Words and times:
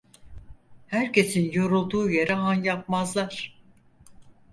Herkesin 0.87 1.51
yorulduğu 1.51 2.09
yere 2.09 2.33
han 2.33 2.63
yapmazlar. 2.63 3.61